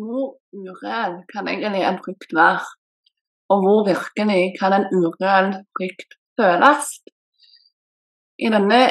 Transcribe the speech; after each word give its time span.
hvor 0.00 0.28
ureell 0.60 1.16
kan 1.32 1.48
egentlig 1.48 1.82
en 1.84 2.00
frykt 2.04 2.32
være? 2.40 2.64
Og 3.52 3.56
hvor 3.62 3.80
virkelig 3.90 4.42
kan 4.60 4.72
en 4.78 4.86
ureell 4.98 5.50
frykt 5.76 6.10
føles? 6.38 6.84
I 8.46 8.48
denne 8.54 8.82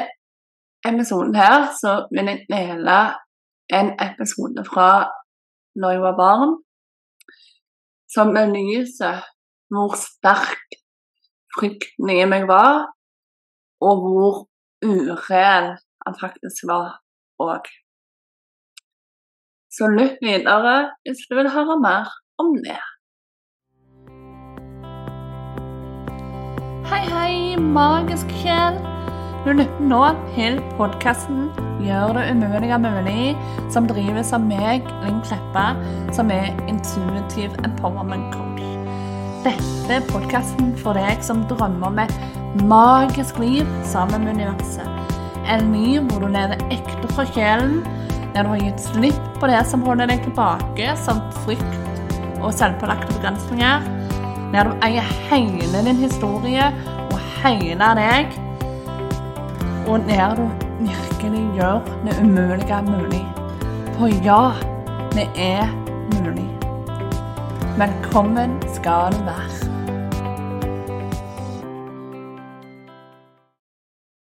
episoden 0.89 1.35
her 1.35 1.57
så 1.81 1.93
vil 2.13 2.29
jeg 2.31 2.45
dele 2.53 2.99
en 3.79 3.89
episode 4.07 4.61
fra 4.71 4.89
når 5.79 5.91
jeg 5.91 6.01
var 6.01 6.15
barn, 6.25 6.53
som 8.13 8.33
belyser 8.37 9.17
hvor 9.71 9.93
sterk 10.07 10.79
frykten 11.55 12.09
i 12.09 12.23
meg 12.31 12.47
var, 12.49 12.89
og 13.87 14.01
hvor 14.03 14.35
ureell 14.85 15.69
han 16.05 16.15
faktisk 16.23 16.65
var 16.71 16.99
òg. 17.41 17.65
Så 19.79 19.87
lytt 19.87 20.17
videre 20.19 20.89
hvis 21.07 21.21
du 21.29 21.37
vil 21.37 21.47
høre 21.53 21.77
mer 21.79 22.09
om 22.41 22.49
det. 22.65 22.79
Hei, 26.89 26.99
hei, 27.07 27.55
magisk 27.63 28.33
sjel. 28.41 28.75
Du 29.45 29.53
lytter 29.53 29.85
nå 29.87 30.01
til 30.33 30.59
podkasten 30.75 31.45
'Gjør 31.79 32.11
det 32.17 32.25
umulige 32.33 32.79
mulig', 32.83 33.37
som 33.71 33.87
drives 33.87 34.33
av 34.35 34.43
meg, 34.43 34.83
Linn 35.05 35.21
Kleppa, 35.23 35.69
som 36.11 36.31
er 36.31 36.51
intuitive 36.67 37.55
empowerment 37.63 38.35
coach. 38.35 38.67
Dette 39.45 39.95
er 39.95 40.03
podkasten 40.11 40.75
for 40.83 40.99
deg 40.99 41.23
som 41.23 41.45
drømmer 41.47 41.87
om 41.87 42.03
et 42.03 42.19
magisk 42.67 43.39
liv 43.39 43.63
sammen 43.83 44.27
med 44.27 44.35
universet. 44.35 45.15
En 45.47 45.71
ny 45.71 45.99
hvor 45.99 46.19
du 46.19 46.27
lever 46.27 46.67
ekte 46.67 47.13
fra 47.15 47.23
sjelen, 47.31 47.79
der 48.33 48.43
du 48.43 48.51
har 48.53 48.61
gitt 48.61 48.83
slipp 48.83 49.31
på 49.39 49.49
det 49.49 49.61
som 49.69 49.85
holder 49.87 50.11
deg 50.11 50.25
tilbake, 50.25 50.91
som 50.99 51.21
frykt 51.43 52.19
og 52.39 52.53
selvpålagte 52.55 53.13
begrensninger. 53.17 53.87
Der 54.53 54.69
du 54.69 54.85
eier 54.85 55.09
hele 55.29 55.83
din 55.85 55.99
historie 56.01 56.69
og 57.09 57.17
hele 57.41 57.93
deg 57.99 58.39
og 59.89 59.99
der 60.05 60.35
du 60.37 60.45
virkelig 60.79 61.43
gjør 61.57 61.79
det 62.05 62.13
umulige 62.21 62.81
mulig. 62.85 63.25
For 63.97 64.07
ja, 64.25 64.51
det 65.15 65.27
er 65.35 65.65
mulig. 66.13 66.45
Velkommen 67.77 68.61
skal 68.75 69.11
du 69.15 69.23
være. 69.25 69.55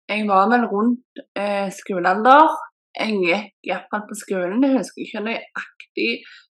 Jeg 0.09 0.28
var 0.28 0.50
vel 0.52 0.66
rundt 0.73 1.23
eh, 1.35 1.72
skolealder. 1.80 2.72
Jeg 2.94 3.17
gikk 3.23 3.69
iallfall 3.69 4.03
på 4.09 4.17
skolen. 4.17 4.63
Jeg 4.63 4.77
husker 4.77 5.05
ikke 5.05 5.23
nøyaktig 5.25 6.11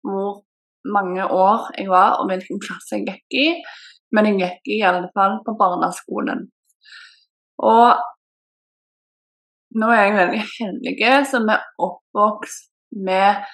hvor 0.07 0.43
mange 0.87 1.25
år 1.25 1.71
jeg 1.79 1.89
var 1.91 2.21
og 2.21 2.29
hvilken 2.31 2.61
klasse 2.63 2.99
jeg 2.99 3.07
gikk 3.09 3.39
i, 3.41 3.47
men 4.15 4.29
jeg 4.31 4.39
gikk 4.43 4.75
i 4.77 4.83
alle 4.87 5.09
fall 5.17 5.41
på 5.47 5.57
barneskolen. 5.59 6.47
Og 7.65 7.97
nå 9.81 9.91
er 9.93 10.03
jeg 10.03 10.17
veldig 10.17 10.43
heldig 10.57 11.13
som 11.31 11.49
er 11.53 11.65
oppvokst 11.83 12.71
med 13.07 13.45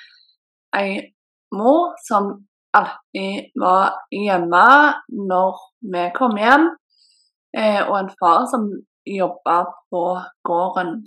ei 0.77 1.01
mor 1.55 1.97
som 2.07 2.33
alltid 2.77 3.53
var 3.61 3.99
hjemme 4.13 4.69
når 5.31 5.59
vi 5.93 6.05
kom 6.17 6.39
hjem, 6.41 6.69
eh, 7.57 7.81
og 7.85 7.97
en 7.99 8.13
far 8.21 8.47
som 8.53 8.69
jobba 9.07 9.57
på 9.91 10.03
gården 10.47 10.99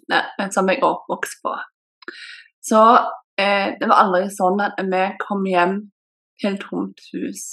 som 0.51 0.69
jeg 0.69 0.81
er 0.81 0.88
oppvokst 0.88 1.41
på. 1.43 1.53
Så 2.65 2.81
eh, 3.39 3.75
det 3.79 3.89
var 3.89 4.05
aldri 4.05 4.29
sånn 4.33 4.63
at 4.65 4.79
vi 4.81 5.03
kom 5.21 5.45
hjem 5.47 5.77
til 6.41 6.57
tomt 6.61 7.03
hus. 7.13 7.43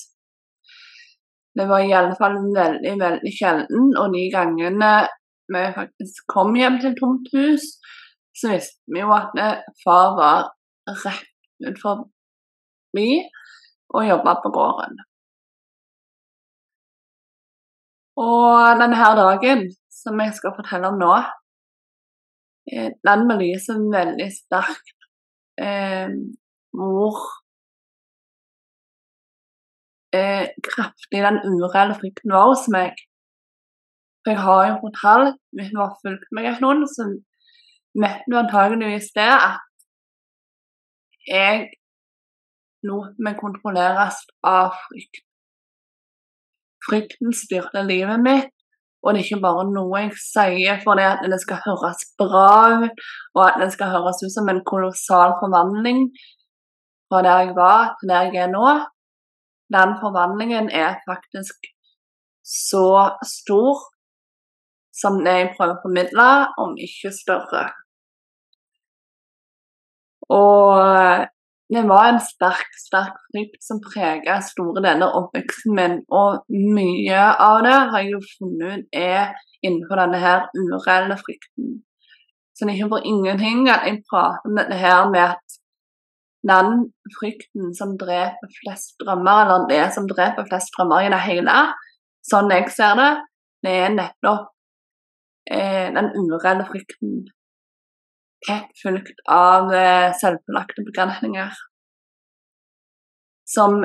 Det 1.53 1.67
var 1.69 1.85
i 1.85 1.93
alle 1.95 2.17
fall 2.19 2.39
veldig, 2.55 2.95
veldig 3.01 3.33
sjelden, 3.37 3.93
og 4.01 4.15
de 4.15 4.25
gangene 4.33 4.93
vi 5.53 5.67
faktisk 5.77 6.25
kom 6.33 6.57
hjem 6.57 6.79
til 6.81 6.97
tomt 6.97 7.29
hus, 7.35 7.75
så 8.33 8.55
visste 8.55 8.95
vi 8.95 9.03
jo 9.03 9.13
at 9.13 9.37
far 9.83 10.17
var 10.17 10.49
rett 11.05 11.29
utenfor 11.61 12.07
vi 12.97 13.21
og 13.93 14.07
jobba 14.09 14.35
på 14.43 14.53
gården. 14.57 14.97
Og 18.23 18.81
denne 18.81 18.97
her 18.97 19.15
dagen 19.17 19.63
som 20.03 20.21
jeg 20.21 20.35
skal 20.37 20.55
fortelle 20.57 20.91
om 20.91 20.99
nå, 21.01 21.13
eh, 22.73 22.91
den 23.09 23.29
belyser 23.31 23.81
veldig 23.95 24.29
sterkt 24.35 25.09
eh, 25.63 26.13
hvor 26.77 27.19
eh, 30.17 30.47
kraftig 30.69 31.25
den 31.27 31.41
ureelle 31.47 31.97
frykten 31.99 32.35
var 32.35 32.49
hos 32.53 32.69
meg. 32.73 32.97
For 34.23 34.35
jeg 34.35 34.43
har 34.47 34.63
jo 34.69 34.81
fortalt, 34.85 35.39
hvis 35.57 35.71
du 35.73 35.79
har 35.83 35.99
fulgt 36.03 36.31
meg 36.37 36.49
en 36.49 36.59
stund, 36.61 36.87
så 36.95 37.09
vet 38.03 38.27
du 38.31 38.39
antageligvis 38.39 39.11
det 39.17 39.31
at 39.35 39.61
jeg 41.27 41.69
lot 42.87 43.19
meg 43.23 43.39
kontrolleres 43.39 44.23
av 44.47 44.75
frykt. 44.87 45.23
Frykten 46.83 47.35
styrte 47.37 47.85
livet 47.87 48.23
mitt, 48.23 48.52
og 49.03 49.15
det 49.15 49.21
er 49.21 49.27
ikke 49.27 49.43
bare 49.43 49.65
noe 49.67 50.05
jeg 50.05 50.13
sier 50.23 50.79
for 50.85 50.99
det 50.99 51.09
at 51.09 51.25
det 51.31 51.41
skal 51.43 51.59
høres 51.65 52.05
bra 52.21 52.85
ut, 52.85 53.03
og 53.35 53.43
at 53.49 53.59
det 53.63 53.73
skal 53.75 53.91
høres 53.97 54.23
ut 54.23 54.35
som 54.35 54.51
en 54.53 54.63
kolossal 54.69 55.35
forvandling 55.41 56.07
fra 57.11 57.23
der 57.27 57.47
jeg 57.47 57.57
var 57.59 57.97
til 57.99 58.13
der 58.13 58.31
jeg 58.31 58.45
er 58.47 58.53
nå. 58.53 58.67
Den 59.75 59.97
forvandlingen 60.01 60.71
er 60.71 61.01
faktisk 61.09 61.67
så 62.47 63.17
stor 63.27 63.83
som 64.93 65.19
jeg 65.27 65.53
prøver 65.57 65.79
å 65.79 65.83
formidle, 65.83 66.29
om 66.61 66.75
ikke 66.87 67.11
større. 67.17 67.63
Og 70.33 71.27
det 71.73 71.83
var 71.89 72.09
en 72.09 72.21
sterk, 72.21 72.69
sterk 72.77 73.15
frykt 73.31 73.63
som 73.65 73.81
preget 73.81 74.45
store 74.45 74.83
deler 74.85 75.07
av 75.07 75.23
oppveksten 75.23 75.77
min, 75.77 75.95
og 76.13 76.43
mye 76.51 77.23
av 77.47 77.63
det 77.65 77.79
har 77.93 78.03
jeg 78.03 78.13
jo 78.13 78.21
funnet 78.35 78.83
ut 78.83 79.01
er 79.01 79.33
innenfor 79.65 80.03
denne 80.03 80.21
her 80.21 80.45
ureelle 80.59 81.17
frykten. 81.21 81.81
Så 82.53 82.67
det 82.67 82.75
er 82.75 82.79
ikke 82.81 82.93
for 82.93 83.09
ingenting 83.09 83.65
at 83.73 83.87
jeg 83.89 84.03
prater 84.11 84.51
om 84.51 84.59
dette 84.61 84.79
her 84.83 85.09
med 85.15 85.25
at 85.31 85.59
den 86.53 86.73
frykten 87.17 87.73
som 87.79 87.95
dreper 87.99 88.51
flest 88.61 88.99
drømmer, 89.01 89.45
eller 89.47 89.69
det 89.71 89.85
som 89.95 90.09
dreper 90.11 90.49
flest 90.51 90.75
drømmer 90.77 91.07
i 91.07 91.13
det 91.15 91.23
hele, 91.25 91.59
sånn 92.27 92.53
jeg 92.53 92.69
ser 92.75 92.99
det, 92.99 93.13
det 93.65 93.77
er 93.87 93.95
nettopp 93.95 94.51
eh, 95.49 95.89
den 95.95 96.11
ureelle 96.19 96.67
frykten 96.69 97.23
fulgt 98.83 99.23
av 99.31 99.73
eh, 99.75 100.11
selvpålagte 100.19 100.85
begrensninger. 100.87 101.55
Som 103.55 103.83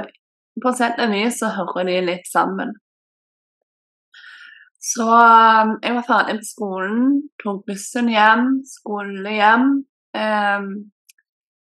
på 0.64 0.74
sett 0.74 1.00
og 1.04 1.14
vis 1.14 1.40
så 1.42 1.52
hører 1.54 1.90
de 1.90 1.98
litt 2.08 2.30
sammen. 2.30 2.74
Så 4.82 5.08
eh, 5.08 5.74
jeg 5.84 5.98
var 5.98 6.08
ferdig 6.08 6.40
på 6.42 6.52
skolen, 6.52 7.02
tok 7.44 7.66
bussen 7.70 8.12
hjem, 8.14 8.48
skole 8.68 9.36
hjem. 9.38 9.68
Eh, 10.18 10.70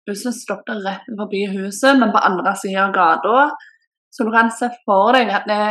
bussen 0.07 0.37
stoppet 0.37 0.85
rett 0.87 1.09
forbi 1.19 1.47
huset, 1.57 1.99
men 1.99 2.15
på 2.15 2.23
andre 2.23 2.55
siden 2.61 2.87
av 2.87 2.95
gata. 2.95 3.51
Så 4.15 4.25
du 4.25 4.33
kan 4.33 4.53
se 4.55 4.71
for 4.87 5.13
deg 5.17 5.33
at 5.35 5.49
det, 5.51 5.63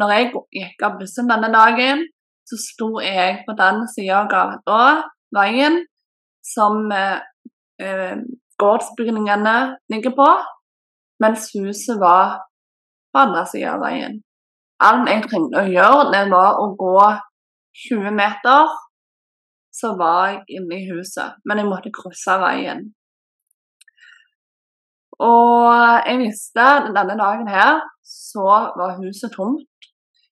når 0.00 0.16
jeg 0.16 0.32
gikk 0.56 0.84
av 0.86 0.98
bussen 0.98 1.28
denne 1.30 1.52
dagen, 1.52 2.06
så 2.48 2.58
sto 2.58 2.88
jeg 3.04 3.42
på 3.46 3.54
den 3.58 3.84
sida 3.92 4.22
av 4.24 4.30
gata, 4.32 4.78
veien, 5.36 5.82
som 6.42 6.90
eh, 6.92 7.20
eh, 7.82 8.16
gårdsbygningene 8.58 9.56
ligger 9.92 10.14
på, 10.16 10.28
mens 11.22 11.50
huset 11.54 12.00
var 12.00 12.42
på 13.12 13.24
andre 13.24 13.44
sida 13.46 13.76
av 13.76 13.84
veien. 13.86 14.20
Alt 14.82 15.10
jeg 15.10 15.26
trengte 15.28 15.62
å 15.62 15.70
gjøre, 15.70 16.08
det 16.14 16.24
var 16.32 16.58
å 16.58 16.72
gå 16.78 16.96
20 17.88 18.16
meter, 18.16 18.72
så 19.72 19.94
var 19.96 20.32
jeg 20.32 20.58
inne 20.58 20.80
i 20.80 20.88
huset. 20.90 21.38
Men 21.46 21.62
jeg 21.62 21.70
måtte 21.70 21.94
krysse 21.94 22.34
veien. 22.42 22.90
Og 25.22 25.70
jeg 26.02 26.18
visste 26.24 26.66
denne 26.88 27.16
dagen 27.20 27.48
her 27.48 27.78
så 28.02 28.48
var 28.78 28.98
huset 28.98 29.32
tomt. 29.36 29.68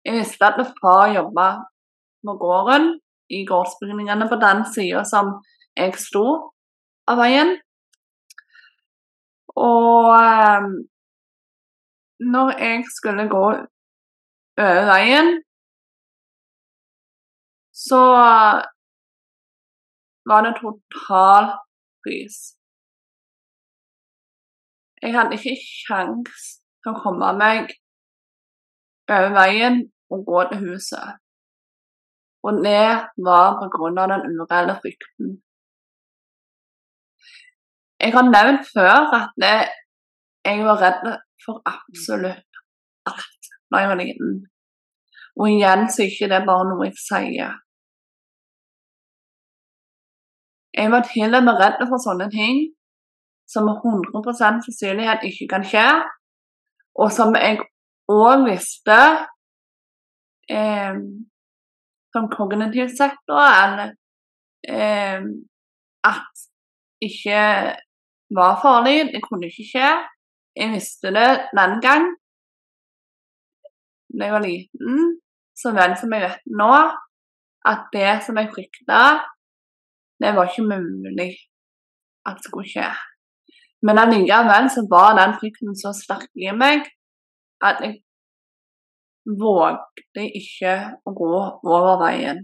Jeg 0.05 0.17
visste 0.17 0.47
at 0.47 0.73
far 0.79 1.13
jobba 1.13 1.49
på 2.25 2.35
gården, 2.41 2.95
i 3.29 3.43
gårdsbygningene 3.45 4.25
på 4.29 4.39
den 4.41 4.63
sida 4.73 5.03
som 5.05 5.35
jeg 5.77 5.95
sto 6.01 6.25
av 7.09 7.19
veien. 7.19 7.55
Og 9.59 10.09
eh, 10.15 10.69
når 12.33 12.51
jeg 12.59 12.83
skulle 12.95 13.29
gå 13.31 13.45
over 14.59 14.85
veien, 14.91 15.29
så 17.85 18.01
var 20.29 20.41
det 20.45 20.53
total 20.59 21.53
frys. 22.03 22.39
Jeg 25.01 25.15
hadde 25.15 25.37
ikke 25.39 25.55
kjangs 25.63 26.49
til 26.83 26.91
å 26.91 26.99
komme 27.03 27.31
meg 27.39 27.71
over 29.09 29.31
veien 29.37 29.81
og 30.11 30.25
gå 30.27 30.43
til 30.51 30.65
huset. 30.67 31.19
Og 32.43 32.59
det 32.63 32.87
var 33.27 33.59
av 33.63 34.11
den 34.11 34.39
ureelle 34.39 34.75
frykten. 34.83 35.37
Jeg 37.99 38.13
har 38.15 38.29
nevnt 38.31 38.67
før 38.75 39.15
at 39.19 39.33
jeg 40.45 40.65
var 40.67 40.77
redd 40.83 41.07
for 41.45 41.59
absolutt 41.67 42.61
alt 43.11 43.49
da 43.69 43.81
jeg 43.81 43.89
var 43.91 43.99
liten. 43.99 44.37
Og 45.39 45.49
igjen 45.51 45.87
så 45.91 46.03
er 46.03 46.11
ikke 46.11 46.31
det 46.31 46.45
bare 46.47 46.67
noe 46.69 46.87
jeg 46.87 46.97
sier. 46.99 47.57
Jeg 50.79 50.91
var 50.93 51.03
til 51.11 51.35
og 51.35 51.43
med 51.43 51.59
redd 51.59 51.81
for 51.89 52.01
sånne 52.01 52.29
ting 52.33 52.59
som 53.49 53.65
med 53.67 53.81
100% 53.81 54.37
sannsynlighet 54.39 55.25
ikke 55.29 55.47
kan 55.53 55.65
skje, 55.65 55.87
og 57.01 57.09
som 57.11 57.33
jeg 57.35 57.57
òg 58.13 58.45
visste 58.45 58.99
eh, 60.53 60.99
som 62.13 62.29
kognitiv 62.37 62.91
sektor, 62.93 63.41
eller 63.63 63.95
eh, 64.69 65.25
at 66.13 66.45
ikke 67.09 67.41
var 68.35 68.59
farlig. 68.63 69.11
Det 69.13 69.21
kunne 69.25 69.49
ikke 69.49 69.67
skje. 69.71 69.91
Jeg 70.59 70.73
visste 70.73 71.13
det 71.15 71.29
den 71.57 71.77
gang 71.83 72.09
da 74.09 74.25
jeg 74.25 74.33
var 74.33 74.41
liten, 74.41 75.03
så 75.55 75.71
vel 75.75 75.93
som 75.99 76.13
jeg 76.15 76.23
vet 76.23 76.47
nå, 76.61 76.73
at 77.71 77.85
det 77.93 78.13
som 78.25 78.39
jeg 78.41 78.49
frykta, 78.55 79.01
det 80.19 80.31
var 80.35 80.49
ikke 80.49 80.65
mulig 80.65 81.31
at 82.25 82.39
det 82.39 82.47
skulle 82.47 82.67
skje. 82.67 82.89
Men 83.85 84.01
allikevel 84.01 84.69
så 84.73 84.83
var 84.91 85.13
den 85.19 85.35
frykten 85.39 85.77
så 85.77 85.93
sterk 85.95 86.31
i 86.35 86.51
meg 86.51 86.89
at 87.63 87.83
jeg 87.85 87.99
vågde 89.39 90.25
ikke 90.41 90.73
å 91.05 91.13
gå 91.15 91.35
over 91.75 91.99
veien. 92.01 92.41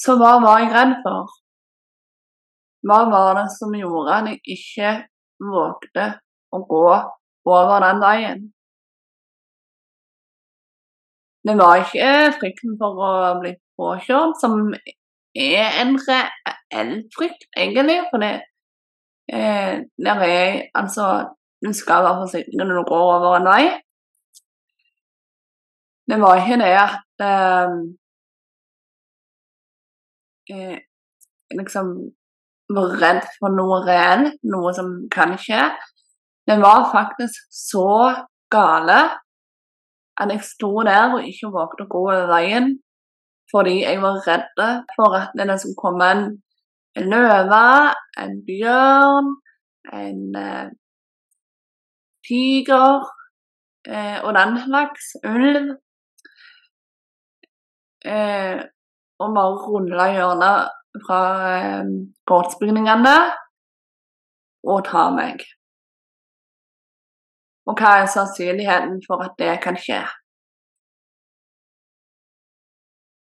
Så 0.00 0.16
hva 0.20 0.38
var 0.42 0.62
jeg 0.64 0.72
redd 0.74 0.98
for? 1.04 1.30
Hva 2.86 3.00
var 3.12 3.34
det 3.38 3.48
som 3.56 3.74
gjorde 3.76 4.16
at 4.16 4.30
jeg 4.30 4.40
ikke 4.56 4.92
vågde 5.50 6.06
å 6.52 6.62
gå 6.70 6.86
over 7.50 7.84
den 7.86 8.02
veien? 8.04 8.46
Det 11.48 11.56
var 11.56 11.80
ikke 11.80 12.36
frykten 12.36 12.76
for 12.80 13.00
å 13.00 13.12
bli 13.40 13.54
påkjørt, 13.80 14.36
som 14.40 14.74
er 15.34 15.80
en 15.80 15.96
reell 16.04 16.94
frykt, 17.16 17.46
egentlig. 17.56 18.00
For 18.10 18.20
det, 18.20 18.34
Eh, 19.32 19.76
der 20.06 20.18
er 20.34 20.70
altså 20.74 21.04
Du 21.66 21.72
skal 21.72 22.04
være 22.04 22.20
forsiktig 22.22 22.56
når 22.56 22.66
du 22.78 22.84
går 22.90 23.04
over 23.16 23.36
en 23.36 23.48
vei. 23.52 23.64
Det 26.10 26.18
var 26.22 26.34
ikke 26.36 26.60
det 26.62 26.74
at 26.88 27.24
eh, 27.30 27.74
eh, 30.52 30.78
liksom 31.58 31.86
var 32.74 32.96
redd 33.00 33.24
for 33.38 33.54
noe 33.54 33.80
reelt, 33.86 34.38
noe 34.46 34.74
som 34.76 34.92
kan 35.12 35.36
skje. 35.38 35.68
Det 36.46 36.58
var 36.62 36.90
faktisk 36.92 37.48
så 37.54 38.12
gale 38.50 39.00
at 40.20 40.30
jeg 40.34 40.44
sto 40.44 40.72
der 40.86 41.16
og 41.16 41.26
ikke 41.26 41.52
vågte 41.54 41.86
å 41.86 41.90
gå 41.90 42.04
over 42.08 42.30
veien 42.30 42.74
fordi 43.50 43.80
jeg 43.82 43.98
var 44.02 44.20
redd 44.28 44.60
for 44.94 45.16
at 45.18 45.32
det 45.34 45.56
skulle 45.58 45.78
komme 45.78 46.10
en 46.14 46.24
en 46.98 47.10
løve, 47.10 47.94
en 48.22 48.34
bjørn, 48.46 49.30
en 49.92 50.20
eh, 50.36 50.70
tiger 52.26 53.06
eh, 53.86 54.18
og 54.24 54.34
den 54.38 54.58
slags. 54.66 55.12
Ulv. 55.24 55.70
Eh, 58.04 58.58
og 59.20 59.34
bare 59.36 59.58
rulle 59.66 60.06
hjørnet 60.16 61.02
fra 61.06 61.20
eh, 61.54 61.90
gårdsbygningene 62.28 63.16
og 64.70 64.84
ta 64.88 65.08
meg. 65.14 65.44
Og 67.68 67.76
hva 67.78 68.00
er 68.00 68.08
sannsynligheten 68.10 68.98
for 69.06 69.22
at 69.24 69.36
det 69.38 69.54
kan 69.64 69.78
skje? 69.78 70.02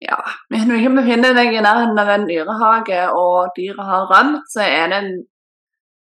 ja, 0.03 0.19
hvis 0.51 0.67
du 0.69 0.75
ikke 0.77 0.97
befinner 0.99 1.35
deg 1.37 1.55
i 1.55 1.63
nærheten 1.65 2.01
av 2.01 2.11
en 2.13 2.27
dyrehage 2.29 3.01
og 3.17 3.53
dyret 3.57 3.89
har 3.91 4.09
rømt, 4.11 4.45
så 4.53 4.65
er 4.65 4.91
det 4.93 5.03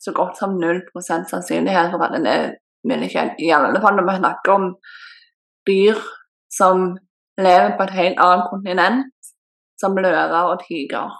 så 0.00 0.12
godt 0.16 0.38
som 0.38 0.56
0 0.60 0.82
sannsynlighet 1.00 1.92
for 1.92 2.04
at 2.04 2.14
den 2.16 2.26
er 2.26 2.50
villig 2.88 3.10
I 3.38 3.50
alle 3.52 3.80
fall 3.80 3.96
når 3.96 4.08
vi 4.08 4.18
snakker 4.18 4.52
om 4.52 4.66
dyr 5.68 5.98
som 6.52 6.96
lever 7.40 7.76
på 7.76 7.86
et 7.86 7.96
helt 7.96 8.20
annet 8.20 8.48
kontinent, 8.52 9.19
som 9.80 9.96
løver 9.96 10.52
og 10.52 10.62
tiger. 10.66 11.10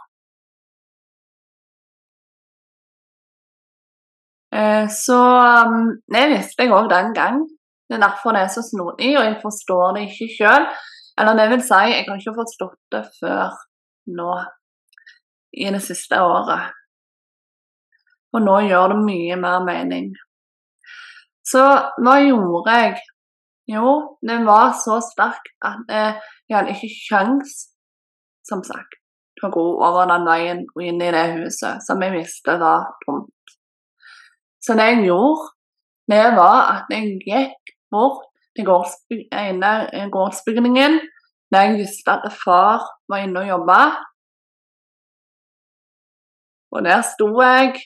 Eh, 4.55 4.87
så 4.91 5.19
um, 5.67 5.91
det 6.15 6.27
visste 6.33 6.67
jeg 6.67 6.75
òg 6.75 6.91
den 6.91 7.15
gang. 7.15 7.43
Det 7.89 7.99
er 7.99 8.07
derfor 8.07 8.35
det 8.35 8.45
er 8.45 8.53
så 8.55 8.62
snodig, 8.62 9.12
og 9.19 9.25
jeg 9.25 9.39
forstår 9.43 9.95
det 9.97 10.07
ikke 10.09 10.35
sjøl. 10.37 10.67
Eller 11.19 11.39
det 11.39 11.47
vil 11.51 11.62
si, 11.62 11.81
jeg 11.91 12.05
har 12.09 12.19
ikke 12.19 12.39
forstått 12.39 12.81
det 12.95 13.05
før 13.21 13.57
nå, 14.19 14.35
i 15.53 15.71
det 15.75 15.83
siste 15.83 16.21
året. 16.23 16.71
Og 18.35 18.45
nå 18.47 18.61
gjør 18.69 18.93
det 18.93 19.01
mye 19.03 19.39
mer 19.43 19.65
mening. 19.67 20.12
Så 21.51 21.65
hva 21.99 22.21
gjorde 22.23 22.77
jeg? 22.79 23.01
Jo, 23.71 24.19
det 24.27 24.39
var 24.47 24.73
så 24.79 25.01
sterkt 25.03 25.51
at 25.67 25.91
jeg 25.91 26.57
hadde 26.57 26.75
ikke 26.75 26.95
kjangs, 27.09 27.70
som 28.50 28.61
sagt, 28.67 28.99
å 29.41 29.49
gå 29.55 29.64
over 29.81 30.05
den 30.11 30.25
veien 30.29 30.61
og 30.75 30.81
inn 30.85 31.00
i 31.00 31.14
det 31.14 31.29
huset 31.38 31.81
som 31.87 32.02
jeg 32.05 32.12
visste 32.19 32.52
var 32.61 32.81
tomt. 33.06 33.55
Så 34.61 34.76
det 34.76 34.87
jeg 34.91 35.06
gjorde, 35.06 35.47
det 36.11 36.26
var 36.37 36.58
at 36.75 36.85
jeg 36.93 37.05
gikk 37.25 37.62
bort 37.94 38.26
til 38.58 38.64
gårdsbygningen 38.67 40.93
da 41.50 41.64
jeg 41.67 41.81
visste 41.81 42.12
at 42.12 42.31
far 42.35 42.85
var 43.11 43.19
inne 43.25 43.41
og 43.43 43.49
jobba. 43.49 43.81
Og 46.70 46.85
der 46.87 47.02
sto 47.06 47.29
jeg 47.43 47.81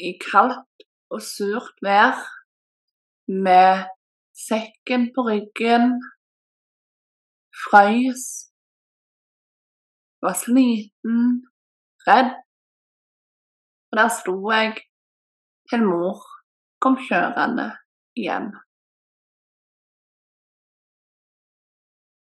i 0.00 0.14
kaldt 0.22 0.86
og 1.12 1.20
surt 1.22 1.76
vær 1.84 2.16
med 3.28 3.84
sekken 4.34 5.10
på 5.14 5.26
ryggen, 5.28 6.00
frøys, 7.64 8.24
var 10.24 10.36
sliten, 10.44 11.18
redd. 12.08 12.32
Og 13.90 13.98
der 14.00 14.10
sto 14.18 14.36
jeg 14.50 14.74
til 15.70 15.82
mor 15.88 16.18
kom 16.82 16.96
kjørende 17.06 17.68
hjem. 18.24 18.48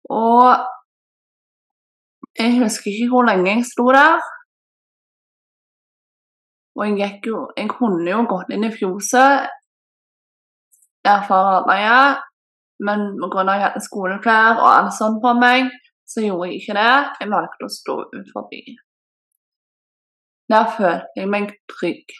Og 0.10 0.46
jeg 2.40 2.62
husker 2.64 2.92
ikke 2.92 3.10
hvor 3.12 3.28
lenge 3.30 3.52
jeg 3.52 3.66
sto 3.72 3.86
der. 4.00 4.22
Og 6.80 7.00
jeg 7.00 7.22
jo 7.26 7.52
Jeg 7.58 7.70
kunne 7.70 8.10
jo 8.12 8.24
gått 8.34 8.54
inn 8.54 8.64
i 8.64 8.76
fjoset 8.80 9.50
der 11.06 11.22
far 11.28 11.46
arbeidet, 11.58 12.24
men 12.88 13.00
pga. 13.22 13.42
at 13.42 13.48
jeg 13.48 13.64
hadde 13.66 13.88
skoleklær 13.90 14.60
og 14.64 14.70
alt 14.78 14.94
sånt 15.00 15.22
på 15.24 15.32
meg, 15.46 15.70
så 16.10 16.24
gjorde 16.26 16.50
jeg 16.50 16.62
ikke 16.62 16.78
det. 16.78 16.94
Jeg 17.22 17.32
valgte 17.34 17.68
å 17.68 17.74
stå 17.74 17.96
utenfor. 18.08 18.50
Der 20.50 20.72
følte 20.78 21.22
jeg 21.22 21.30
meg 21.30 21.54
trygg. 21.70 22.16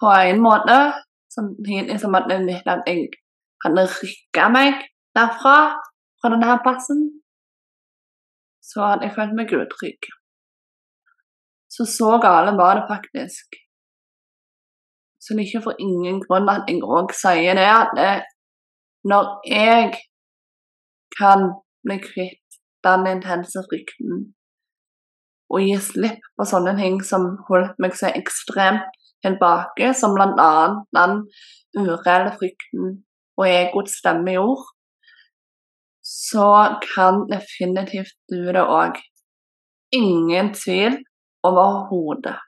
På 0.00 0.12
en 0.12 0.42
måte, 0.44 0.78
som 1.32 1.50
at 2.18 2.30
jeg 2.30 2.60
hadde 3.64 3.86
rykka 3.96 4.48
meg 4.52 4.82
derfra, 5.16 5.56
fra 6.20 6.32
denne 6.32 6.58
plassen, 6.64 7.02
så 8.62 8.84
hadde 8.90 9.08
jeg 9.08 9.16
følt 9.16 9.36
meg 9.38 9.54
utrygg. 9.56 10.08
Så 11.72 11.84
så 11.90 12.16
gale 12.22 12.54
var 12.56 12.78
det 12.78 12.86
faktisk. 12.90 13.58
Så 15.20 15.34
det 15.34 15.42
er 15.42 15.48
ikke 15.48 15.66
for 15.66 15.82
ingen 15.82 16.20
grunn 16.22 16.48
at 16.52 16.68
jeg 16.70 16.84
òg 16.86 17.10
sier 17.16 17.58
det, 17.58 17.66
at 17.66 17.90
det, 17.98 18.12
når 19.10 19.32
jeg 19.50 19.96
kan 21.14 21.50
bli 21.86 22.00
kvitt 22.02 22.58
den 22.86 23.06
intense 23.10 23.62
frykten 23.70 24.26
og 25.52 25.62
gi 25.62 25.76
slipp 25.78 26.22
på 26.38 26.46
sånne 26.48 26.74
ting 26.78 26.98
som 27.06 27.28
holdt 27.48 27.76
meg 27.82 27.94
så 27.94 28.10
ekstremt 28.10 28.86
tilbake, 29.24 29.92
som 29.94 30.14
bl.a. 30.16 30.52
den 30.96 31.20
ureelle 31.76 32.32
frykten 32.38 32.96
og 33.38 33.46
egoets 33.46 33.98
stemme 34.00 34.34
i 34.34 34.40
ord, 34.40 34.64
så 36.06 36.78
kan 36.82 37.24
definitivt 37.30 38.14
du 38.30 38.50
det 38.54 38.62
òg. 38.62 38.98
Ingen 39.94 40.52
tvil 40.54 40.98
overhodet. 41.46 42.38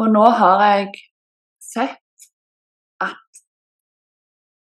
Og 0.00 0.12
nå 0.12 0.24
har 0.38 0.64
jeg 0.64 0.88
sett 1.62 2.00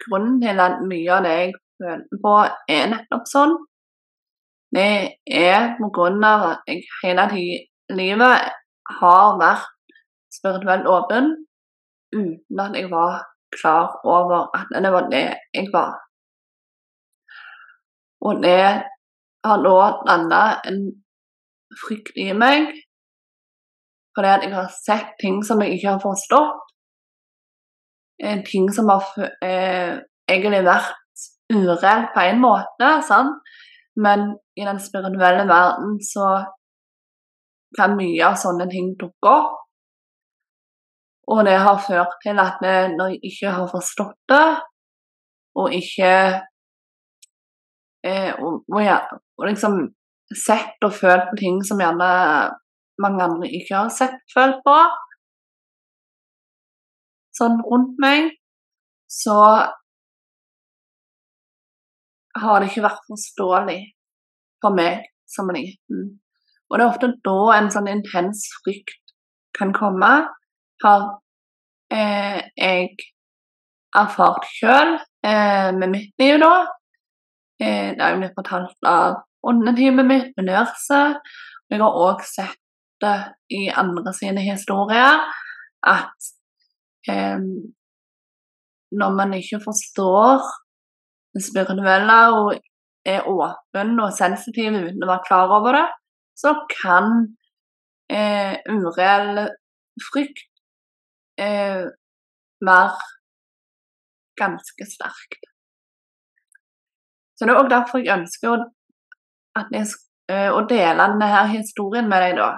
grunnen 0.04 0.40
til 0.42 0.61
at 0.62 0.80
mye 0.88 1.12
av 1.16 1.26
det 1.26 1.35
jeg 1.38 1.52
føler 1.82 2.23
på, 2.25 2.35
er 2.76 2.90
nettopp 2.92 3.28
sånn. 3.30 3.54
Det 4.73 4.92
er 5.28 5.75
på 5.78 5.90
grunn 5.92 6.23
av 6.25 6.47
at 6.49 6.71
jeg 6.71 6.85
hele 7.02 7.26
livet 7.92 8.52
har 9.00 9.37
vært 9.40 9.68
spirituelt 10.32 10.88
åpen 10.88 11.35
uten 12.12 12.62
at 12.64 12.78
jeg 12.78 12.88
var 12.92 13.21
klar 13.52 14.00
over 14.04 14.49
at 14.56 14.73
det 14.73 14.92
var 14.92 15.11
det 15.12 15.26
jeg 15.52 15.68
var. 15.73 15.92
Og 18.23 18.42
det 18.42 18.62
har 19.44 19.62
nå 19.66 19.76
danna 20.06 20.42
en 20.71 20.82
frykt 21.82 22.16
i 22.16 22.32
meg 22.32 22.73
fordi 24.16 24.28
at 24.28 24.44
jeg 24.44 24.52
har 24.54 24.73
sett 24.76 25.14
ting 25.21 25.40
som 25.44 25.62
jeg 25.64 25.78
ikke 25.78 25.94
har 25.94 26.02
forstått. 26.02 26.72
En 28.21 28.42
ting 28.47 28.69
som 28.75 28.90
har 28.92 29.07
eh, 29.45 29.99
egentlig 30.31 30.62
vært 30.66 31.26
ureelt 31.52 32.12
på 32.14 32.25
en 32.26 32.42
måte, 32.42 32.90
sant? 33.09 33.40
men 33.97 34.31
i 34.57 34.64
den 34.64 34.78
spirituelle 34.81 35.45
verden 35.49 35.99
så 36.00 36.28
kan 37.76 37.97
mye 37.97 38.23
av 38.25 38.38
sånne 38.40 38.69
ting 38.73 38.95
dukke 39.00 39.28
opp. 39.28 39.59
Og 41.33 41.45
det 41.47 41.59
har 41.64 41.81
ført 41.87 42.16
til 42.25 42.40
at 42.42 42.57
vi, 42.64 42.73
når 42.97 43.12
jeg 43.14 43.21
ikke 43.31 43.52
har 43.57 43.69
forstått 43.71 44.16
det, 44.33 44.47
og 45.61 45.76
ikke 45.76 46.11
eh, 48.09 48.33
og, 48.40 48.64
og, 48.73 48.81
ja, 48.83 48.99
og, 49.38 49.47
liksom 49.47 49.78
sett 50.33 50.85
og 50.87 50.95
følt 50.97 51.28
på 51.31 51.38
ting 51.40 51.61
som 51.64 51.81
gjerne 51.81 52.09
mange 53.02 53.25
andre 53.25 53.50
ikke 53.52 53.76
har 53.76 53.92
sett 53.92 54.16
følt 54.33 54.61
på, 54.64 54.76
sånn 57.37 57.61
rundt 57.67 58.01
meg, 58.03 58.33
så 59.11 59.39
har 62.43 62.61
det 62.61 62.71
ikke 62.71 62.87
vært 62.87 63.09
forståelig 63.11 63.81
for 64.62 64.77
meg 64.77 65.07
som 65.29 65.51
liten. 65.53 66.12
Og 66.71 66.79
det 66.79 66.85
er 66.85 66.89
ofte 66.89 67.11
da 67.27 67.39
en 67.57 67.71
sånn 67.73 67.91
intens 67.93 68.47
frykt 68.62 69.12
kan 69.57 69.75
komme. 69.77 70.12
Har 70.83 71.03
eh, 71.93 72.41
jeg 72.57 72.95
erfart 73.99 74.49
sjøl 74.49 74.95
eh, 74.97 75.69
med 75.77 75.93
mitt 75.93 76.23
liv, 76.23 76.39
da. 76.41 76.55
Eh, 77.61 77.93
det 77.93 78.01
har 78.01 78.15
jeg 78.15 78.23
blitt 78.23 78.39
fortalt 78.39 78.89
av 78.89 79.21
åndeteamet 79.45 80.09
mitt, 80.09 80.33
med 80.39 80.49
Og 80.49 81.77
jeg 81.77 81.83
har 81.83 82.01
òg 82.07 82.25
sett 82.25 82.59
det 83.03 83.19
i 83.51 83.67
andre 83.69 84.12
sine 84.15 84.41
historier 84.47 85.21
at 85.83 86.33
når 88.92 89.14
man 89.16 89.32
ikke 89.35 89.59
forstår 89.64 90.44
det 91.35 91.42
spirituelle 91.44 92.18
og 92.37 92.52
er 93.09 93.26
åpen 93.26 93.97
og 94.04 94.12
sensitiv 94.14 94.76
uten 94.76 95.02
å 95.02 95.11
være 95.11 95.26
klar 95.26 95.54
over 95.56 95.78
det, 95.78 95.87
så 96.38 96.54
kan 96.71 97.09
eh, 98.12 98.59
ureell 98.71 99.47
frykt 100.11 100.44
eh, 101.40 101.88
være 102.62 103.09
ganske 104.38 104.88
sterkt. 104.88 105.49
Så 107.37 107.47
det 107.47 107.54
er 107.54 107.61
òg 107.61 107.71
derfor 107.73 108.02
jeg 108.04 108.21
ønsker 108.21 108.52
å, 108.52 108.59
jeg, 109.75 109.88
eh, 110.30 110.50
å 110.52 110.62
dele 110.71 111.09
denne 111.16 111.47
historien 111.50 112.09
med 112.11 112.23
deg, 112.26 112.38
da. 112.38 112.52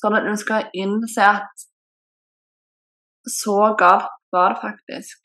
Sånn 0.00 0.16
at 0.18 0.26
du 0.26 0.34
skal 0.40 0.70
innse 0.76 1.28
at 1.28 1.66
så 3.26 3.74
galt 3.78 4.10
var 4.32 4.54
det 4.54 4.60
faktisk. 4.62 5.18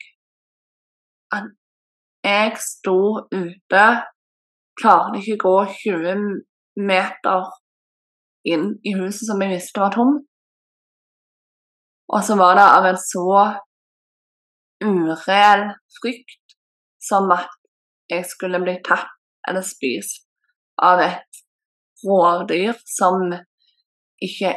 At 1.32 1.50
jeg 2.24 2.56
sto 2.60 3.00
ute, 3.32 3.84
klarte 4.80 5.20
ikke 5.20 5.38
gå 5.44 5.56
20 5.84 6.24
meter 6.80 7.50
inn 8.48 8.72
i 8.86 8.94
huset 8.96 9.28
som 9.28 9.42
jeg 9.42 9.54
visste 9.54 9.82
var 9.82 9.94
tomt. 9.94 10.24
Og 12.10 12.24
så 12.26 12.36
var 12.40 12.56
det 12.58 12.66
av 12.66 12.88
en 12.88 12.98
så 12.98 13.34
ureell 14.82 15.66
frykt 16.00 16.56
som 17.00 17.30
at 17.34 17.52
jeg 18.10 18.26
skulle 18.26 18.60
bli 18.62 18.80
tatt 18.86 19.12
eller 19.48 19.64
spist 19.64 20.26
av 20.82 21.00
et 21.04 21.40
rovdyr 22.04 22.74
som 22.88 23.30
ikke 24.24 24.54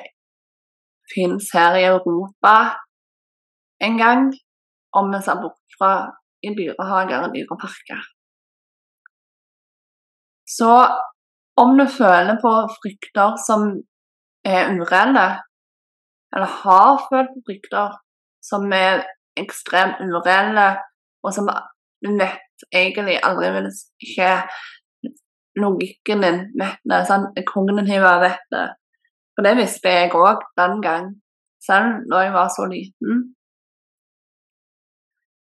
fins 1.13 1.51
her 1.53 1.77
i 1.77 1.85
Europa 1.91 2.55
engang, 3.83 4.31
om 4.97 5.11
vi 5.13 5.21
ser 5.25 5.41
bort 5.41 5.77
fra 5.77 5.93
i 6.43 6.51
dyrehager 6.57 7.25
og 7.25 7.33
dyreparker. 7.35 8.01
Så 10.57 10.73
om 11.63 11.77
du 11.77 11.85
føler 11.97 12.39
på 12.43 12.51
frykter 12.77 13.37
som 13.47 13.67
er 14.45 14.71
ureelle, 14.75 15.27
eller 16.33 16.55
har 16.63 17.03
følt 17.09 17.31
på 17.35 17.43
frykter 17.47 17.97
som 18.43 18.71
er 18.75 19.05
ekstremt 19.39 20.01
ureelle, 20.03 20.67
og 21.23 21.33
som 21.33 21.49
du 22.03 22.09
vet 22.19 22.65
egentlig 22.75 23.19
aldri 23.23 23.51
vil 23.55 23.69
ikke 24.03 24.31
logikken 25.61 26.25
din 26.25 26.39
vet 26.59 26.81
det, 26.89 27.03
sånn, 27.07 27.29
kognitive 27.47 28.15
vet 28.23 28.47
det. 28.53 28.65
For 29.33 29.45
det 29.45 29.53
visste 29.57 29.93
jeg 29.93 30.11
òg 30.17 30.43
den 30.59 30.81
gang, 30.83 31.07
selv 31.63 32.03
da 32.11 32.25
jeg 32.25 32.33
var 32.35 32.51
så 32.53 32.67
liten. 32.69 33.23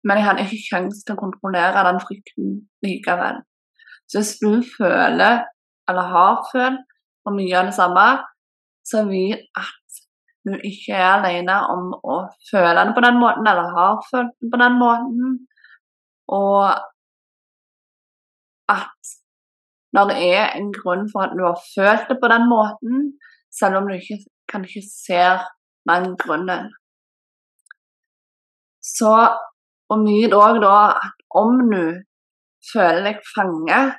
Men 0.06 0.20
jeg 0.20 0.26
hadde 0.28 0.44
ikke 0.46 0.62
sjanse 0.62 1.02
til 1.02 1.16
å 1.16 1.20
kontrollere 1.20 1.84
den 1.88 1.98
frykten 2.02 2.52
likevel. 2.86 3.40
Så 4.06 4.20
hvis 4.20 4.36
du 4.38 4.52
føler, 4.76 5.42
eller 5.90 6.12
har 6.14 6.44
følt, 6.52 6.84
for 7.26 7.34
mye 7.34 7.56
av 7.58 7.70
det 7.70 7.74
samme, 7.74 8.06
så 8.86 9.02
vit 9.08 9.42
at 9.58 10.02
du 10.46 10.52
ikke 10.54 10.94
er 10.94 11.08
alene 11.16 11.56
om 11.72 11.88
å 12.06 12.20
føle 12.46 12.84
det 12.86 12.94
på 12.94 13.02
den 13.02 13.18
måten, 13.18 13.48
eller 13.50 13.72
har 13.74 13.96
følt 14.06 14.30
det 14.38 14.50
på 14.52 14.60
den 14.62 14.78
måten. 14.78 15.32
Og 16.30 16.68
at 18.70 19.10
når 19.96 20.12
det 20.12 20.30
er 20.36 20.54
en 20.58 20.70
grunn 20.74 21.06
for 21.10 21.26
at 21.26 21.34
du 21.34 21.42
har 21.48 21.58
følt 21.74 22.06
det 22.10 22.18
på 22.22 22.30
den 22.30 22.46
måten, 22.50 23.04
selv 23.58 23.80
om 23.80 23.90
du 23.90 23.96
ikke, 23.96 24.20
kanskje 24.46 24.84
ser 24.86 25.42
den 25.90 26.12
grunnen. 26.20 26.70
Så 28.78 29.12
og 29.92 30.02
mye 30.02 30.28
da 30.32 30.74
at 30.74 31.24
om 31.42 31.58
du 31.70 31.84
føler 32.72 33.02
deg 33.06 33.20
fanget 33.34 33.98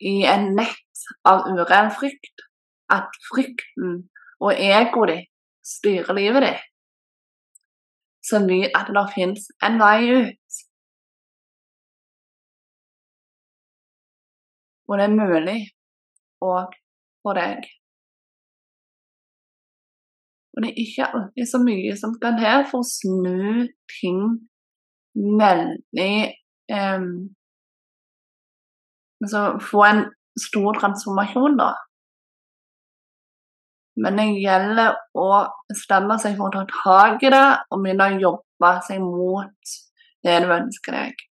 i 0.00 0.22
en 0.28 0.52
nett 0.56 1.06
av 1.28 1.46
ureell 1.50 1.90
frykt, 1.98 2.44
at 2.92 3.10
frykten 3.28 4.06
og 4.40 4.52
egoet 4.52 5.12
ditt 5.12 5.30
styrer 5.66 6.14
livet 6.16 6.46
ditt, 6.46 6.64
så 8.26 8.40
nyt 8.42 8.74
at 8.78 8.90
det 8.94 9.06
fins 9.14 9.48
en 9.66 9.78
vei 9.82 9.98
ut. 10.10 10.60
Og 14.86 14.98
det 14.98 15.06
er 15.08 15.18
mulig 15.18 15.60
òg 16.46 16.74
for 17.22 17.38
deg. 17.38 17.66
Og 20.56 20.64
det 20.64 20.70
er 20.70 20.82
ikke 20.82 21.08
alltid 21.12 21.48
så 21.50 21.60
mye 21.60 21.96
som 22.00 22.14
kan 22.20 22.38
til 22.40 22.62
for 22.70 22.80
å 22.80 22.88
snu 22.88 23.66
ting 23.98 24.20
veldig 25.16 26.12
um, 26.72 27.10
Altså 29.24 29.42
få 29.64 29.80
en 29.86 30.02
stor 30.36 30.76
transformasjon, 30.76 31.54
da. 31.56 31.70
Men 33.96 34.18
det 34.20 34.26
gjelder 34.42 34.98
å 35.16 35.28
bestemme 35.70 36.18
seg 36.20 36.34
for 36.36 36.50
å 36.50 36.52
ta 36.52 36.66
tak 36.68 37.24
i 37.24 37.30
det 37.32 37.46
og 37.72 37.80
begynne 37.80 38.10
å 38.10 38.20
jobbe 38.20 38.72
seg 38.84 39.00
mot 39.00 39.72
det 40.26 40.36
du 40.44 40.52
ønsker 40.52 40.98
deg. 40.98 41.24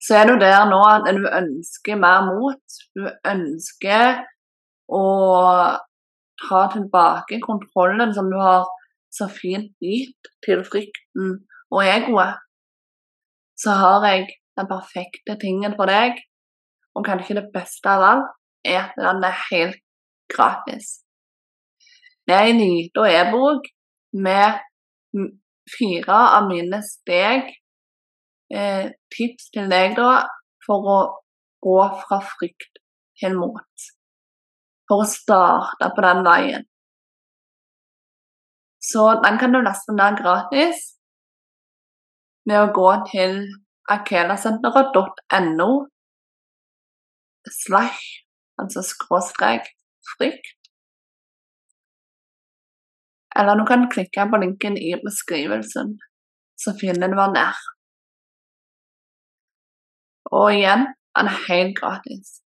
Så 0.00 0.20
er 0.20 0.30
du 0.30 0.38
der 0.38 0.62
nå 0.70 0.78
at 0.86 1.10
du 1.18 1.26
ønsker 1.26 1.98
mer 1.98 2.22
mot. 2.30 2.78
Du 2.94 3.10
ønsker 3.26 4.22
å 4.86 5.02
ta 6.40 6.66
tilbake 6.72 7.40
kontrollen 7.44 8.14
som 8.14 8.30
du 8.32 8.38
har 8.40 8.66
så 9.10 9.26
fint 9.28 9.72
gitt 9.82 10.30
til 10.46 10.62
frykten 10.64 11.36
og 11.70 11.82
egoet, 11.84 12.38
så 13.58 13.76
har 13.82 14.06
jeg 14.08 14.26
den 14.58 14.68
perfekte 14.70 15.36
tingen 15.40 15.74
for 15.78 15.90
deg. 15.90 16.18
Og 16.94 17.04
kanskje 17.06 17.38
det 17.38 17.50
beste 17.54 17.90
av 17.90 18.06
alt 18.06 18.30
er 18.66 18.80
at 18.88 18.96
den 18.98 19.24
er 19.26 19.36
helt 19.50 19.78
gratis. 20.32 21.00
Det 22.26 22.34
er 22.34 22.50
en 22.50 22.60
liten 22.62 23.06
e-bok 23.06 23.68
med 24.26 24.58
fire 25.70 26.18
av 26.36 26.48
mine 26.50 26.80
steg, 26.86 27.54
eh, 28.54 28.90
tips 29.14 29.50
til 29.54 29.70
deg 29.70 29.96
da, 29.98 30.26
for 30.66 30.90
å 30.96 31.00
gå 31.62 31.80
fra 32.02 32.20
frykt 32.34 32.82
til 33.20 33.36
mot 33.38 33.90
for 34.90 35.04
å 35.04 35.06
starte 35.06 35.90
på 35.94 36.02
den 36.02 36.24
veien. 36.26 36.66
Så 38.82 39.04
den 39.22 39.38
kan 39.38 39.54
du 39.54 39.60
laste 39.62 39.94
ned 39.94 40.18
gratis 40.18 40.80
med 42.48 42.58
å 42.58 42.72
gå 42.74 42.88
til 43.10 43.36
akelasenteret.no 43.94 45.68
slash, 47.50 48.00
altså 48.58 48.82
skråstrek, 48.84 49.68
frykt. 50.16 50.56
Eller 53.38 53.60
du 53.60 53.64
kan 53.68 53.86
klikke 53.92 54.26
på 54.32 54.42
linken 54.42 54.74
i 54.80 54.96
beskrivelsen, 55.04 55.94
så 56.58 56.74
finner 56.80 57.12
du 57.12 57.20
den 57.20 57.38
der. 57.38 57.62
Og 60.34 60.50
igjen, 60.54 60.88
den 61.14 61.30
er 61.30 61.42
helt 61.46 61.78
gratis. 61.78 62.39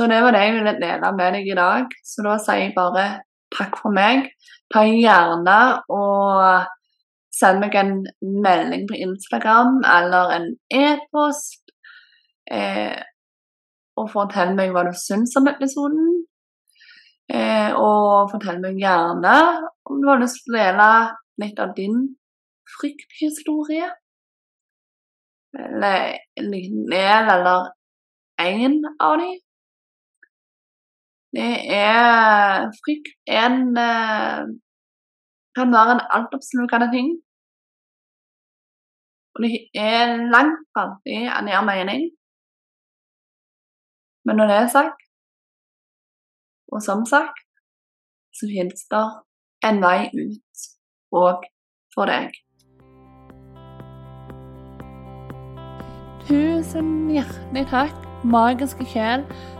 Så 0.00 0.06
det 0.08 0.22
var 0.24 0.32
det 0.32 0.40
jeg 0.40 0.52
ville 0.54 0.72
dele 0.80 1.08
med 1.12 1.34
deg 1.36 1.48
i 1.52 1.56
dag. 1.58 1.90
Så 2.08 2.22
da 2.24 2.38
sier 2.40 2.62
jeg 2.62 2.70
bare 2.72 3.02
takk 3.52 3.74
for 3.76 3.92
meg. 3.92 4.30
Ta 4.72 4.86
gjerne 4.88 5.56
og 5.92 6.70
send 7.36 7.60
meg 7.60 7.76
en 7.76 7.90
melding 8.46 8.86
på 8.88 8.96
Instagram 8.96 9.82
eller 9.84 10.32
en 10.38 10.46
e-post. 10.72 11.74
Eh, 12.48 12.96
og 14.00 14.08
fortell 14.14 14.54
meg 14.56 14.72
hva 14.72 14.86
du 14.88 14.94
syns 14.96 15.36
om 15.36 15.50
episoden. 15.52 16.08
Eh, 17.28 17.76
og 17.76 18.32
fortell 18.32 18.62
meg 18.64 18.80
gjerne 18.80 19.36
om 19.84 20.00
du 20.00 20.08
har 20.08 20.24
lyst 20.24 20.40
til 20.46 20.56
å 20.56 20.62
dele 20.62 20.88
litt 21.44 21.60
av 21.60 21.76
din 21.76 22.00
frykthistorie. 22.78 23.92
Eller 25.60 26.16
en 26.40 26.50
liten 26.56 26.88
del, 26.88 27.32
eller 27.36 27.68
én 28.48 28.80
av 28.96 29.20
dem. 29.20 29.36
Det 31.36 31.52
er 31.70 32.70
frykt 32.80 33.12
en 33.40 33.58
eh, 33.78 34.40
kan 35.56 35.74
være 35.76 35.92
en 35.96 36.06
altoppslukende 36.16 36.88
ting. 36.96 37.08
Og 39.34 39.38
det 39.44 39.52
er 39.74 40.16
langt 40.34 40.62
fra 40.72 40.82
alltid 40.82 41.30
en 41.38 41.50
gir 41.52 41.64
mening. 41.72 42.02
Men 44.24 44.36
når 44.36 44.46
det 44.50 44.56
er 44.56 44.74
sagt, 44.78 45.00
og 46.72 46.82
som 46.82 47.06
sagt, 47.06 47.46
så 48.36 48.46
finnes 48.52 48.82
det 48.92 49.06
en 49.68 49.80
vei 49.86 50.00
ut 50.24 50.66
òg 51.22 51.46
for 51.94 52.10
deg. 52.10 52.34
Tusen 56.28 57.10
hjertelig 57.10 57.64
takk, 57.72 57.96
magiske 58.36 58.86
sjel, 58.92 59.24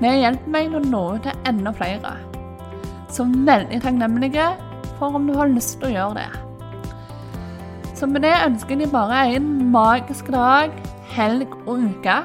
Det 0.00 0.10
hjelper 0.16 0.52
meg 0.54 0.70
til 0.70 0.78
å 0.78 0.86
nå 0.88 1.00
ut 1.16 1.26
til 1.26 1.48
enda 1.50 1.72
flere. 1.76 2.14
Så 3.12 3.26
veldig 3.28 3.80
takknemlige 3.84 4.46
for 4.96 5.18
om 5.18 5.26
du 5.28 5.34
har 5.36 5.50
lyst 5.52 5.76
til 5.80 5.90
å 5.90 5.92
gjøre 5.92 6.22
det. 6.22 6.30
Så 7.98 8.08
med 8.08 8.24
det 8.24 8.32
ønsker 8.46 8.80
deg 8.80 8.94
bare 8.94 9.26
en 9.34 9.50
magisk 9.74 10.30
dag, 10.32 10.72
helg 11.12 11.52
og 11.66 11.84
uke. 11.84 12.16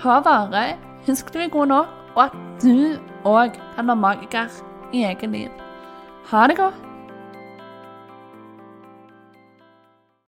Ta 0.00 0.18
vare, 0.26 0.64
husk 1.06 1.30
du 1.34 1.38
er 1.44 1.54
god 1.54 1.70
nok, 1.70 1.94
og 2.16 2.24
at 2.24 2.36
du 2.64 2.98
òg 3.22 3.54
kan 3.76 3.86
være 3.86 4.02
magiker 4.02 4.60
i 4.90 5.06
eget 5.06 5.30
liv. 5.30 5.64
Ha 6.32 6.46
det 6.50 6.58
godt. 6.58 6.87